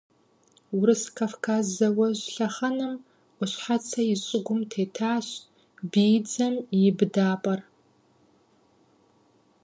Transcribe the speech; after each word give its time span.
Урыс-Кавказ 0.77 1.65
зауэжь 1.77 2.23
лъэхъэнэм 2.35 2.93
Ӏуащхьацэ 3.35 4.01
и 4.13 4.15
щыгум 4.23 4.61
тетащ 4.71 5.27
биидзэм 5.91 6.53
и 6.79 6.81
быдапӀэр. 6.97 7.59